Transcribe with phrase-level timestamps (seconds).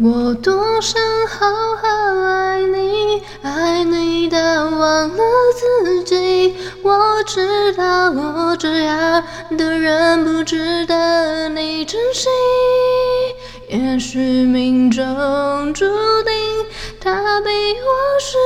[0.00, 1.48] 我多想好
[1.82, 1.88] 好
[2.24, 5.24] 爱你，爱你到忘了
[5.56, 6.54] 自己。
[6.84, 9.24] 我知道我这样
[9.56, 12.28] 的人不值得你珍惜。
[13.68, 15.84] 也许命中注
[16.22, 16.32] 定
[17.00, 18.38] 他比我适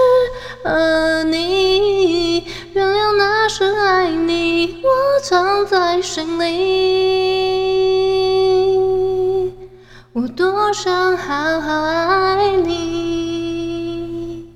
[0.64, 2.46] 合你。
[2.72, 7.51] 原谅那时爱你，我藏在心里。
[10.14, 14.46] 我多想好好爱你。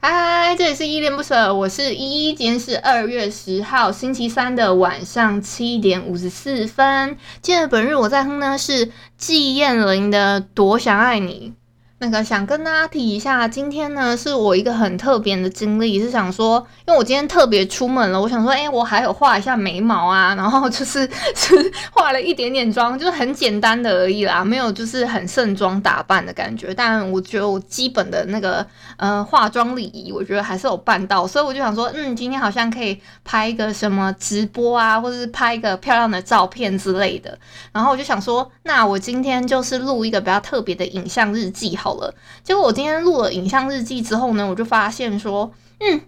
[0.00, 2.34] 嗨，这里是依恋不舍，我是依依。
[2.34, 7.16] 今天是二月十号星期三的晚上七点五十四分。
[7.40, 11.54] 今天本日我在哼呢是季燕玲的《多想爱你》。
[12.02, 26.74] 那个想跟大家提一下，今天呢是我一个很特别的经历，是想说，因为我今天特别出门了，我想说，哎，我还有画一下眉毛啊，然后就是 是画了一点点妆，就是很简单的而已啦，没有就是很盛装打扮的感觉。
[26.74, 37.38] 但我觉得我基本的那个呃化妆礼仪，我觉得还是有办到，所以我就想说，嗯，今天好像可以拍一个什么直播啊，或者是拍一个漂亮的照片之类的。
[37.70, 42.14] 然后我就想说，那我今天就是录一个比较特别的影像日记，好了。
[42.42, 46.00] 结果我今天录了影像日记之后呢，我就发现说，嗯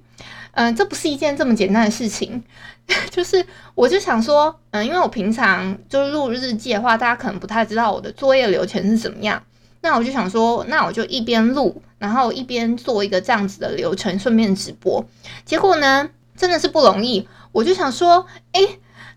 [0.53, 2.43] 嗯、这不是一件这么简单的事情。
[3.11, 9.43] 就是我就想说，嗯，因为我平常就是录日记的话，大家可能不太知道我的作业流程是怎么样。
[9.81, 15.05] 那我就想说，那我就一边录，然后一边做一个这样子的流程，顺便直播。
[15.47, 17.27] 结果呢，真的是不容易。
[17.53, 18.61] 我就想说，哎，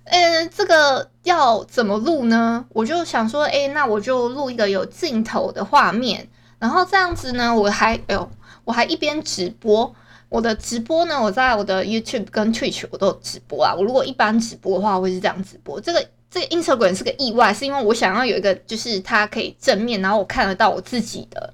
[0.06, 2.66] 呃，这个要怎么录呢？
[2.70, 6.30] 我就想说，哎，那我就录一个有镜头的画面。
[6.60, 8.30] 然后这样子呢，我还哎呦，
[8.64, 9.94] 我还一边直播。
[10.30, 13.74] 我的直播呢，我在我的 YouTube 跟 Twitch 我都有直播啊。
[13.74, 15.80] 我如果一般直播的话，我会是这样直播。
[15.80, 21.54] 这个这个 Instagram 是个意外，是因为我想要有一个，就是它可以正面，然后我看得到我自己的，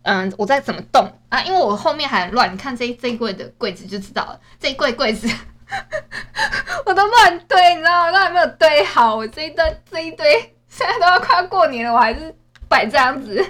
[0.00, 1.42] 嗯，我在怎么动啊？
[1.42, 4.40] 因为我后面还很乱，你看这这一柜的柜子就知道了。
[4.58, 5.28] 这一柜柜子
[6.86, 8.12] 我都乱堆，你知道吗？
[8.12, 9.14] 都还没有堆好。
[9.14, 10.32] 我这一堆这一堆，
[10.70, 12.34] 现在都要快要过年了，我还是
[12.66, 13.44] 摆这样子。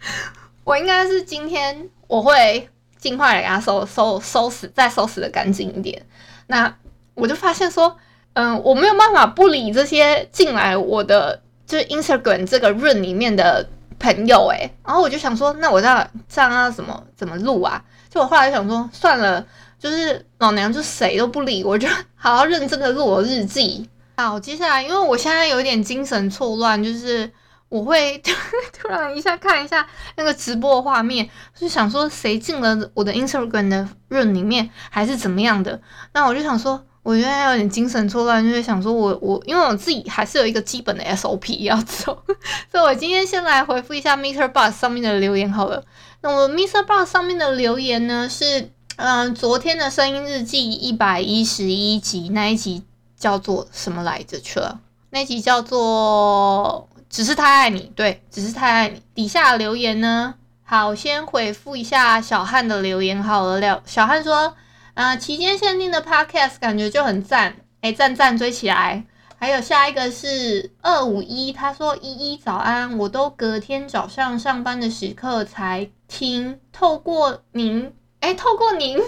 [0.64, 6.04] 我应该是今天我会尽快来给它收收收拾，再收拾的干净一点。
[6.46, 6.74] 那
[7.14, 7.96] 我就发现说，
[8.34, 17.82] 嗯，我没有办法不理这些进来我的就是 Instagram 这个 room 里面的朋友诶，然后我就想说，那我这样这样要怎么怎么录啊？
[18.10, 19.44] 就我后来想说，算了，
[19.78, 23.88] 就是老娘就谁都不理，我就好好认真的录我日记。
[24.16, 27.30] 好，接下来因为我现在有点精神错乱，就是。
[27.68, 28.16] 我会
[28.72, 29.86] 突然一下看一下
[30.16, 35.80] 那个直播画面，就想说谁进了我的 Instagram 的 room 里面，还是怎么样的？
[36.12, 42.24] 那我就想说，我现在有点精神错乱，就是想说我我因为我自己还是有一个基本的 SOP 要走，
[42.72, 45.84] 所以我今天先来回复一下 MixerBox 上面的留言好了。
[46.22, 52.82] 那我 MixerBox 上面的留言呢是，嗯、昨天的声音日记一百一十一集那一集
[53.16, 54.80] 叫做什么来着去了？
[55.10, 56.88] 那集叫做。
[57.10, 59.02] 只是太爱你，对，只是太爱你。
[59.14, 60.34] 底下留言呢？
[60.62, 63.58] 好，先回复一下小汉的留言好了。
[63.58, 64.54] 了，小汉说，
[64.94, 69.04] 呃，期间限定的 podcast 感觉就很赞，哎，赞赞追起来。
[69.40, 78.98] 还有下一个是二五一，他说依依早安，我都隔天早上上班的时刻才听，透过您，哎，透过您，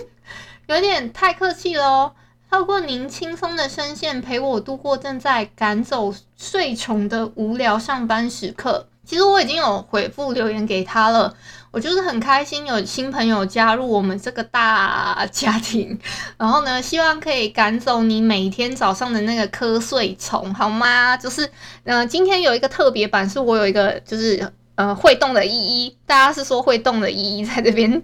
[0.68, 2.14] 有点太客气了哦。
[2.50, 8.88] 透过您轻松的声线陪我度过正在赶走睡虫的无聊上班时刻。
[9.06, 11.32] 其实我已经有回复留言给他了，
[11.70, 15.96] 我就是很开心有新朋友加入我们这个大家庭。
[16.38, 21.16] 然后呢，希望可以赶走你每天早上的那个瞌睡虫，好吗？
[21.16, 21.48] 就是，
[21.84, 24.52] 嗯、今天有一个特别版，是我有一个就是。
[24.80, 28.02] 呃，会动的依依，大家是说会动的依依在这边。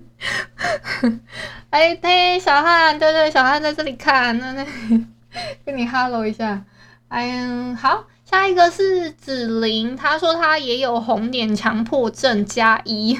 [1.70, 4.66] 哎，对，小汉，对对，小汉在这里看，那那
[5.64, 6.62] 跟你哈喽一下。
[7.08, 13.18] 哎呀，好，下一个是紫菱，她说她也有红点强迫症加一。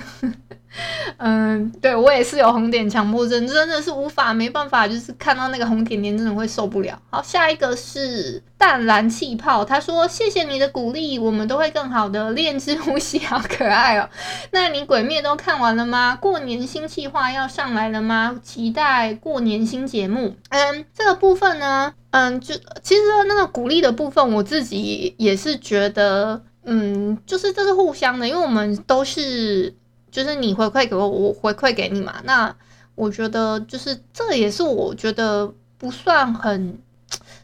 [1.18, 7.00] 嗯，对我也是有红点强迫症，真的是无法没办法，就是看到那个红点点真的会受不了。
[7.10, 12.32] 好，下一个是淡蓝气泡，他说谢谢你的鼓励，我们都会更好的。
[12.32, 14.08] 练之呼吸好可爱哦。
[14.52, 16.16] 那你鬼灭都看完了吗？
[16.20, 18.38] 过年新计划要上来了吗？
[18.42, 20.34] 期待过年新节目。
[20.50, 29.74] 嗯，这个部分呢，嗯，就其实那个鼓励的部分，我自己也是觉得，嗯，就是这是互相的，因为我们都是。
[30.10, 32.14] 就是你回馈给我，我回馈给你嘛。
[32.24, 32.54] 那
[32.94, 36.78] 我觉得就是这也是我觉得不算很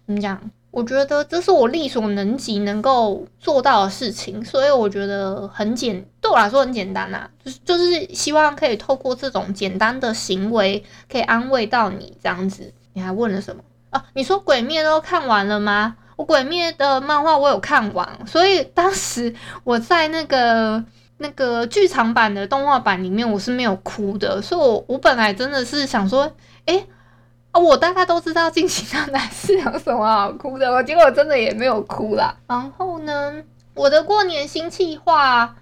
[0.07, 7.31] 怎么讲，我觉得这是我力所能及能够做到的事情，所以我觉得很简，对我来说很简单呐、啊。
[7.45, 12.73] 就是就是希望可以透过这种简单的行为，可以安慰到你这样子。
[12.95, 14.03] 你还问了什么啊？
[14.15, 15.97] 你说鬼灭都看完了吗？
[16.17, 20.83] 我鬼灭的漫画我有看完，所以当时我在那个。
[21.23, 26.25] 那个剧场版的动画版里面，我是没有哭的，所以我我本来真的是想说，
[26.67, 32.37] 哎、欸，我大概都知道进行到哪是有什么好哭的，我结果真的也没有哭啦。
[32.47, 33.33] 然后呢，
[33.75, 35.55] 我的过年新计划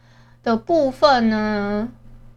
[0.43, 1.89] 的部分呢，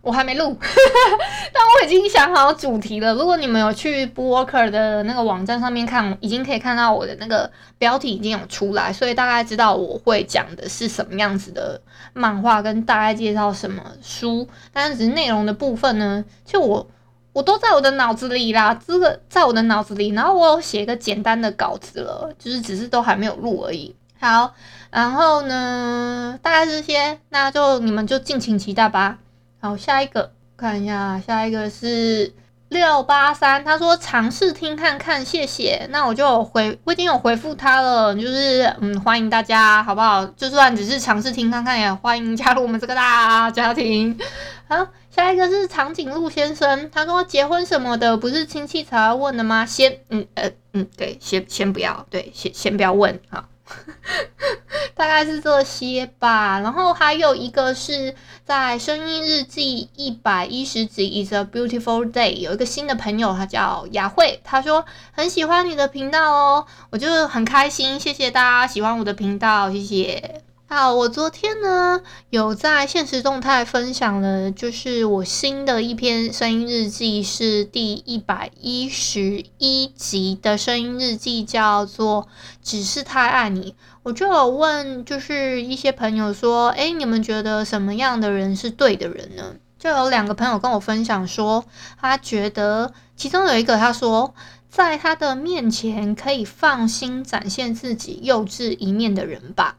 [0.03, 3.13] 我还没录， 但我已经想好主题了。
[3.13, 11.79] 如果你们有去 Booker 的那个网站上面看，已经可以看到我的那个标题已经有出来，所以大概知道我会讲的是什么样子的
[12.11, 14.45] 漫画，跟大概介绍什么书。
[14.73, 16.85] 但是只是内容的部分呢，就我
[17.31, 23.95] 我都在我的脑子里啦，这个在我的脑子里，然后我有写一个简单的稿子了，就是只是都还没有录而已。
[24.19, 24.53] 好，
[24.91, 29.19] 然后呢，大概这些，那就你们就敬请期待吧。
[29.63, 32.33] 好，下一个看一下，下一个是
[32.67, 35.87] 六八三，他说尝试听看看，谢谢。
[35.89, 40.25] 那我就回，我已经有回复他了，就是嗯，欢迎大家，好不好？
[40.25, 44.19] 就算只是尝试听看看，也欢迎加入我们这个大家庭。
[44.67, 49.65] 好，下一个是长颈鹿先生，他说结婚什么的，不是亲戚才要问的吗？
[49.65, 53.45] 先，嗯呃嗯，对，先先不要，对，先先不要问，好。
[54.95, 58.13] 大概是这些吧，然后还有一个是
[58.43, 70.43] 在声音日记一百一十集 Is a beautiful day，有一个新的朋友，他叫雅慧，他说很喜欢你的频道哦，我就很开心，谢谢大家喜欢我的频道，谢谢。
[70.75, 82.23] 好，我昨天呢有在现实动态分享了，就是我新的一篇声音日记，是第一百一十一集的声音日记，叫做
[82.63, 83.71] 《只是太爱你》。
[84.01, 89.53] 我就有问，就是一些朋友说，哎，你们觉得什么样的人是对的人呢？
[89.77, 91.63] 就有两个朋友跟我分享说，
[92.01, 94.33] 他觉得其中有一个他说，
[94.71, 99.75] 在他的面前可以放心展现自己幼稚一面的人吧。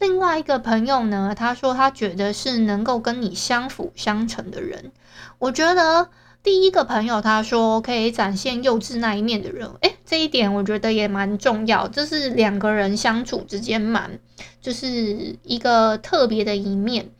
[0.00, 4.92] 另外一个朋友呢，他说他觉得是能够跟你相辅相成的人。
[5.38, 6.08] 我觉得
[6.42, 11.86] 第一个朋友他说可以展现幼稚那一面的人，诶，这一点我觉得也蛮重要。
[11.86, 14.18] 这是两个人相处之间蛮
[14.62, 17.10] 就是一个特别的一面。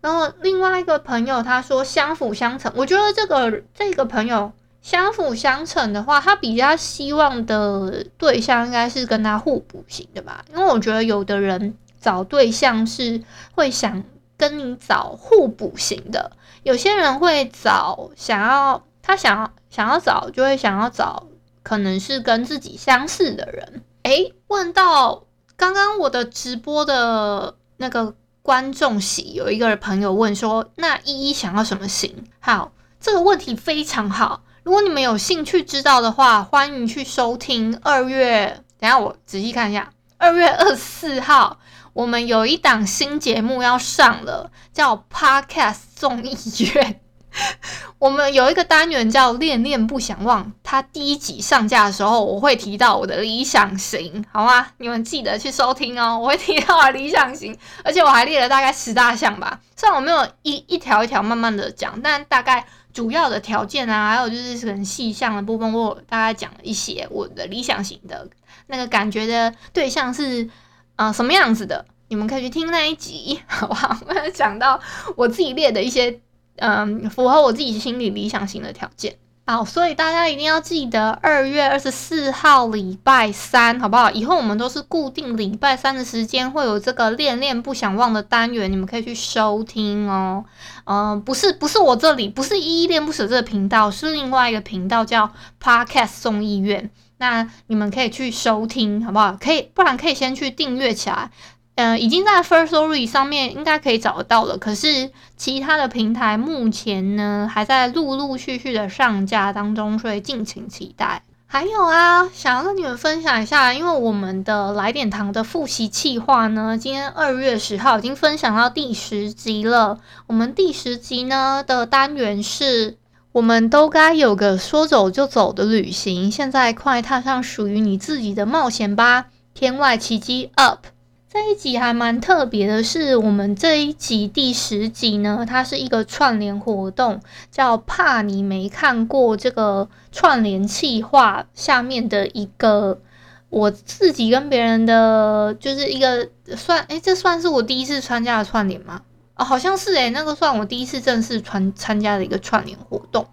[0.00, 11.74] 然后另外一个朋友他说相辅相成，我觉得这个这个朋友相辅相成的话，他比较希望的对象应该是跟他互补型的吧，因为我觉得有的人。
[12.02, 13.22] 找对象是
[13.52, 14.02] 会想
[14.36, 16.32] 跟你找互补型的，
[16.64, 21.28] 有些人会找想要他想要想要找就会想要找
[21.62, 23.82] 可能是跟自己相似的人。
[24.02, 25.22] 诶，问到
[25.56, 34.42] 刚刚我的直播的那个观众席，有一个朋友问说：“那依依想要什么型？”好，这个问题非常好。
[34.64, 38.60] 如果你们有兴趣知道的话，欢迎去收听二月。
[38.80, 41.60] 等下我仔细看一下，二月二十四号。
[41.92, 46.36] 我们有一档新节目要上了，叫 Podcast 综艺
[46.74, 47.00] 院。
[47.98, 54.68] 我们有一个单元叫“恋恋不想忘”，它第一集上架的时候，我会提到我的理想型，好吗？
[54.76, 56.18] 你们记得去收听哦。
[56.18, 59.60] 我会提到我的理想型，而且我还列了大概十大项吧。
[59.76, 68.28] 虽然我没有一一条一条慢慢的讲，但大概主要的条件啊，还有就是很细项的部分，我大概讲了一些我的理想型的
[68.66, 70.50] 那个感觉的对象是。
[70.96, 71.84] 啊、什么样子的？
[72.08, 73.96] 你们可以去听那一集， 好不好？
[74.06, 74.78] 我讲到
[75.16, 76.20] 我自己列的一些，
[76.56, 79.16] 嗯，符合我自己心里理想型的条件。
[79.44, 84.08] 好，所以大家一定要记得二月二十四号礼拜三，好不好？
[84.10, 90.44] 以后我们都是固定礼拜三的时间会有这个恋恋不想忘的单元，你们可以去收听哦。
[90.84, 96.90] 嗯，不是，不是我这里，不是依依恋不舍这个频道，是另外一个频道叫 Podcast 综艺院。
[97.22, 99.36] 那你们可以去收听，好不好？
[99.40, 101.30] 可以，不然可以先去订阅起来。
[101.76, 104.58] 呃，已经在 First Story 上面应该可以找得到了。
[104.58, 111.22] 可是其他的平台目前呢，还在陆陆续续的上架当中，所以敬请期待。
[111.46, 120.00] 还有啊，想要跟你们分享一下，因为我们的来点糖的复习计划呢，今天二月十号已经分享到第十集了。
[120.26, 122.96] 我们第十集呢的单元是，
[123.32, 129.28] 我们都该有个说走就走的旅行，现在快踏上属于你自己的冒险吧！
[129.54, 130.84] 天外奇迹 Up。
[131.30, 143.00] 这一集还蛮特别的是，我们这一集第十集呢，它是一个串联活动，叫“怕你没看过”这个串联企划下面的一个
[143.48, 149.00] 我自己跟别人的，就是一个算，诶，这算是我第一次参加的串联吗？
[149.36, 153.26] 哦，好像是诶，那个算我第一次正式参参加的一个串联活动。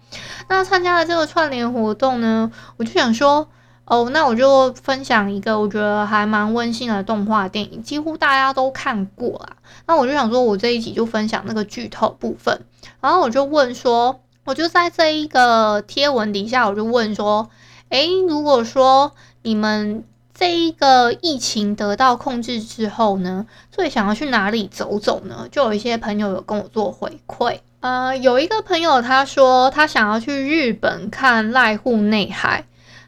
[0.48, 3.48] 那参加了这个串联活动呢，我就想说。
[3.86, 9.56] 哦，那我就分享一个我觉得还蛮温馨的动画电影，几乎大家都看过啦。
[9.88, 12.60] 那我就想说，我这一集就分享那个剧透部分。
[13.00, 17.50] 然后我就问说，我就在这一个贴文底下，我就问说，
[17.88, 19.10] 诶，如果说
[19.42, 20.04] 你们
[20.40, 25.46] 这一个疫情得到控制之后呢，最想要去哪里走走呢？
[25.52, 27.58] 就有一些朋友有跟我做回馈。
[27.80, 32.64] 呃，有一个朋友他说他想要去日本看濑户内海。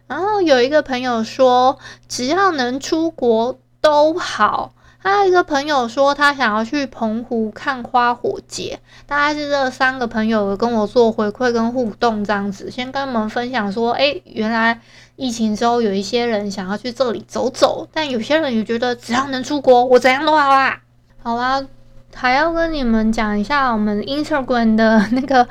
[0.07, 4.75] 然后有一个朋友说，只要能出国都好。
[5.03, 8.79] 还有一个朋友说，他想要去澎湖看花火节。
[9.05, 14.81] 大概是这三个朋友跟我做回馈跟互动这样子，先跟我们分享说，诶，原来
[15.17, 20.81] 疫情之后有一些人想要去这里走走，但有些人也觉得只要能出国，我怎样都好啦。
[21.23, 21.67] 好啦。
[22.15, 25.49] 还要跟你们讲一下我们 Instagram 的那个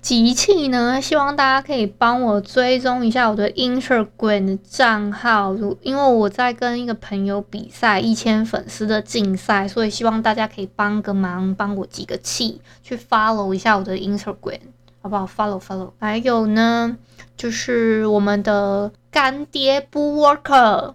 [0.00, 14.60] 集气呢，希望大家可以帮我追踪一下我的 Instagram 的账号，因为我在跟一个朋友比赛一千粉丝的竞赛，所以希望大家可以帮个忙，帮我集个气，去 follow 一下我的 Instagram，
[15.02, 15.90] 好不好？follow follow。
[15.98, 16.96] 还有呢，
[17.36, 20.94] 就是我们的干爹 Bookwalker。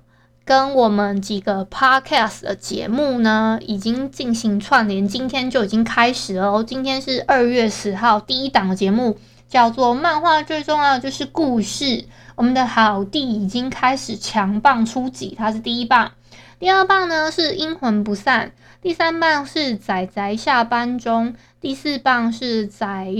[0.49, 6.63] 跟我们几个 podcast 的节目呢，已经进行串联，今天就已经开始了哦。
[6.63, 11.85] 今天是二月十号，第一档的节目叫做《漫画最重要的就是故事》。
[12.33, 16.13] 我们的好弟已经开始强棒出击，他是第一棒，
[16.57, 18.51] 第二棒呢是阴魂不散，
[18.81, 23.13] 第三棒是宅宅下班中，第四棒是宅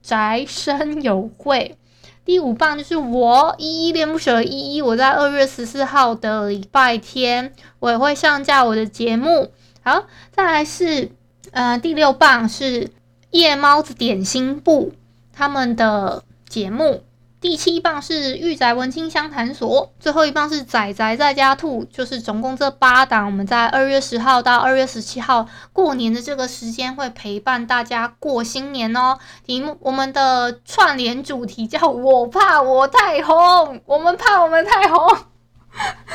[0.00, 1.76] 宅生有会。
[2.26, 9.52] 第五棒就是我依依恋不舍依依，我在二月十四号的礼拜天，我也会上架我的节目。
[9.82, 11.12] 好，再来是，
[11.52, 12.90] 呃，第六棒是
[13.30, 14.92] 夜猫子点心部
[15.32, 17.04] 他们的节目。
[17.46, 29.16] 第七棒是御宅文青相谈所，最后一棒是仔仔在家兔，就是总共这八档，我们在二月十号到二月十七号过年的这个时间会陪伴大家过新年哦。
[29.44, 35.16] 题目我们的串联主题叫我怕我太红，我们怕我们太红，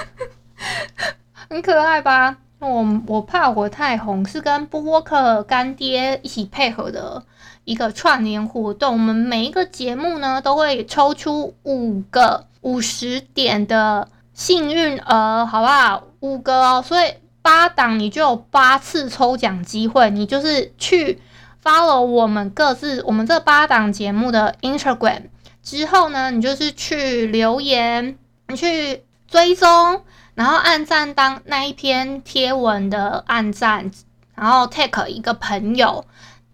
[1.49, 2.39] 很可爱吧？
[2.69, 7.23] 我我怕我太红是跟波克干爹一起配合的。
[7.63, 16.03] 一个串联活动，我们每一个节目呢都会抽出五个五十点的幸运儿，好不好？
[16.21, 17.13] 五个哦，所以
[17.43, 20.09] 八档你就有八次抽奖机会。
[20.09, 21.21] 你就是去
[21.63, 25.25] follow 我们各自我们这八档节目的 Instagram
[25.61, 30.01] 之后呢，你就是去留言，你去追踪，
[30.41, 33.91] 然后按赞当那一篇贴文的按赞，
[34.33, 36.03] 然后 take 一个朋友。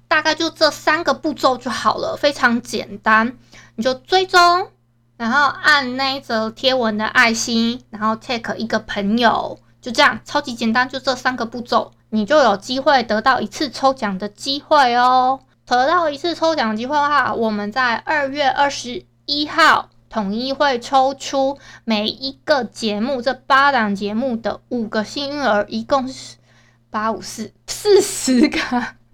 [0.10, 3.38] 大概就这三个步骤就好了，非常简单。
[3.76, 4.68] 你就追踪，
[5.16, 15.40] 然后按那一则贴文的爱心，然后 take 一个朋友，就这样，超级简单，就这三个步骤，你就有机会得到一次抽奖的机会哦。
[15.66, 26.38] 得到一次抽奖机会的话，我们在二月二十一号统一会抽出每一个节目这八档节目的五个幸运儿，一共是
[26.90, 28.60] 八五四四十个。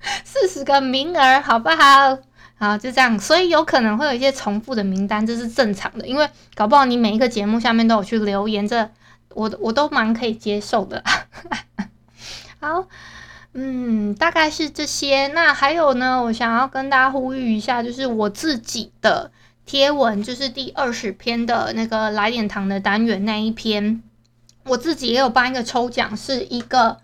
[0.25, 2.17] 四十个名额，好不好？
[2.57, 3.17] 好，就这样。
[3.17, 8.89] 所以有可能会有一些重复的名单，这是正常的，因为搞不好你每一个节目下面都有去留言，这
[9.29, 11.01] 我我都蛮可以接受的。
[12.59, 12.85] 好，
[13.53, 15.27] 嗯，大概是这些。
[15.27, 19.31] 那还有呢，我想要跟大家呼吁一下，就是我自己的
[19.65, 24.01] 贴文，就是第二十篇的那个来点糖的单元那一篇，
[24.65, 26.97] 我自己也有办一个抽奖，是一个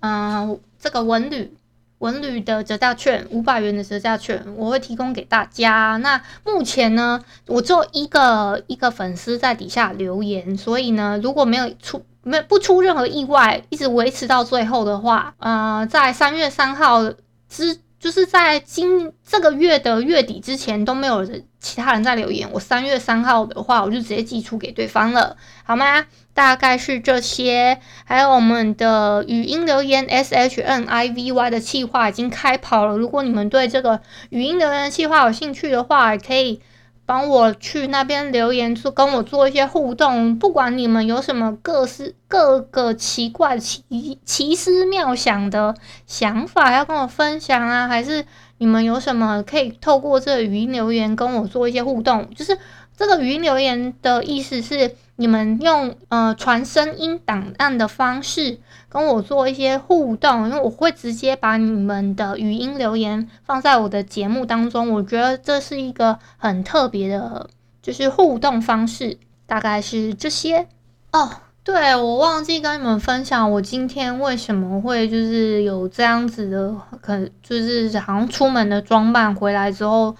[0.00, 1.56] 嗯、这个文旅。
[1.98, 5.96] 文旅的折价券，五百元的折价券，我会提供给大家。
[6.02, 17.10] 那目前呢，我做一个一个粉丝在底下留言，所以呢，如果没有出没不出任何意外，一直维持到最后的话，呃，在三月三号
[17.48, 26.04] 之，就是在今这个月的月底之前都没有人其他人在留言，我三月三号的话，我就直接寄出给对方了，好吗？
[26.34, 36.60] 大概是这些，还有我们的语音留言 S H N I V Y 的计划已经开跑了，如果你们对这个语音留言的计划有兴趣的话，可以。
[37.06, 40.38] 帮我去那边留言，做跟我做一些互动。
[40.38, 45.74] 不管你们有什么各式各个奇怪奇奇思妙想的
[46.06, 48.24] 想法要跟我分享啊，还是
[48.58, 52.28] 你们有什么可以透过这语音留言跟我做一些互动？
[52.34, 52.58] 就是
[52.96, 54.96] 这个语音留言的意思是。
[55.16, 64.90] 你们用呃传声音档案的方式跟我做一些互动，因为我会直接把你们的语音留言放在我的节目当中。
[64.90, 67.48] 我觉得这是一个很特别的，
[67.80, 70.66] 就是互动方式，大概是这些
[71.12, 71.30] 哦。
[71.62, 80.14] 对，我忘记跟你们分享，我今天为什么会就是有这样子的，可就是好像出门的装扮，回来之后。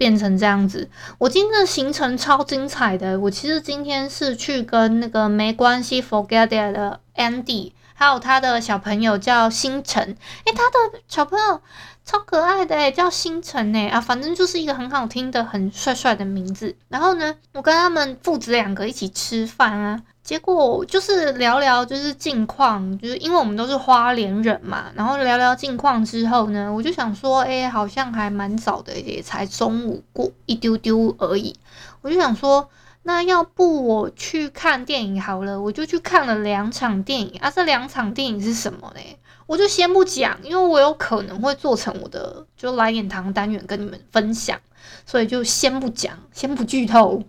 [0.00, 0.88] 变成这样子，
[1.18, 3.20] 我今天的行程超精彩的。
[3.20, 10.02] 我其实今天是去跟那个没关系 Forget It 的 Andy，还有他的小朋友叫星辰。
[10.46, 11.60] 诶、他的小朋友
[12.02, 16.74] 超可爱的诶，叫星辰诶啊，反正就是一个很好听的、很帅帅的名字。
[16.88, 20.00] 然后呢，我跟他们父子两个一起吃饭啊。
[20.22, 31.54] 结果就是聊聊，就是近况，就是因为我们都是花莲人嘛，然后聊聊近况之后呢，我就想说，哎，好像还蛮早的，也才中午过一丢丢而已。
[32.00, 32.66] 我就想说，
[33.02, 37.50] 那要不我去看电影好了，我就去看了两场电影啊。
[37.50, 39.00] 这两场电影是什么呢？
[39.46, 44.58] 我就先不讲，因为我有可能会做成我的就来点糖单元跟你们分享，
[45.04, 47.22] 所以就先不讲，先不剧透。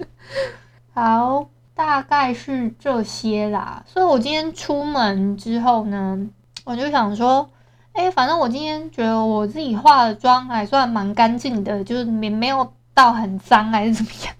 [0.94, 1.48] 好。
[1.74, 6.28] 大概是这些啦，所以我今天出门之后呢，
[6.64, 7.48] 我就想说，
[7.92, 14.34] 哎，反正我今天觉得我自己化的妆还算蛮干净的，就是没没有到很脏还是怎么样。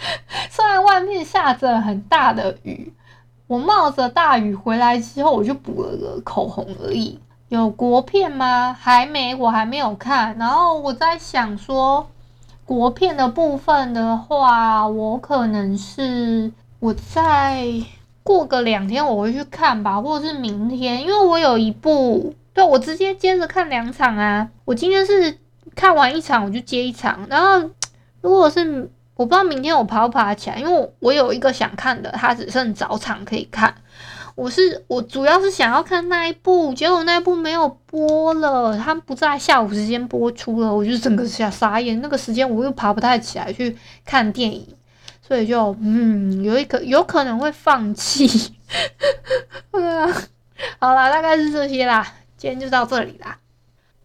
[0.50, 2.92] 虽然外面下着很大的雨，
[3.46, 7.18] 我冒着大雨回来之后，我就补了个口红而已。
[7.48, 8.76] 有国片吗？
[8.78, 10.36] 还没，我还没有看。
[10.38, 12.08] 然后我在想说，
[12.64, 16.52] 国片的部分的话，我可能是。
[16.80, 17.66] 我再
[18.22, 24.48] 过个两天我会去看吧，或者是明天，因为我有一部，对，我直接接着看两场啊。
[24.64, 25.38] 我今天是
[25.74, 27.68] 看完一场我就接一场，然后
[28.20, 33.74] 如果是我不知道明天我爬不爬起来，因为我有一个想看的，它只剩早场可以看。
[34.36, 42.00] 我是我主要是想要看那一部，结果那一部没有播了，它不在下午时间播出了，我就整个傻傻眼。
[42.00, 44.64] 那个时间我又爬不太起来去看电影。
[45.20, 48.54] 所以就嗯，有一个有可能会放弃。
[50.78, 53.36] 好啦，大概是这些啦，今天就到这里啦。